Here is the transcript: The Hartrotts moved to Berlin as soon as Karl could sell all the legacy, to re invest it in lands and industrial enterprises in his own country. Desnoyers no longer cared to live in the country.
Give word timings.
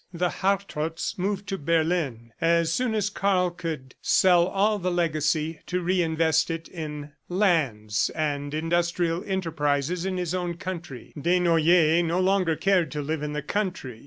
The 0.11 0.29
Hartrotts 0.29 1.19
moved 1.19 1.45
to 1.49 1.59
Berlin 1.59 2.31
as 2.41 2.73
soon 2.73 2.95
as 2.95 3.11
Karl 3.11 3.51
could 3.51 3.93
sell 4.01 4.47
all 4.47 4.79
the 4.79 4.89
legacy, 4.89 5.59
to 5.67 5.79
re 5.79 6.01
invest 6.01 6.49
it 6.49 6.67
in 6.67 7.11
lands 7.29 8.09
and 8.15 8.51
industrial 8.51 9.23
enterprises 9.23 10.03
in 10.03 10.17
his 10.17 10.33
own 10.33 10.55
country. 10.57 11.13
Desnoyers 11.15 12.03
no 12.03 12.19
longer 12.19 12.55
cared 12.55 12.89
to 12.93 13.01
live 13.03 13.21
in 13.21 13.33
the 13.33 13.43
country. 13.43 13.99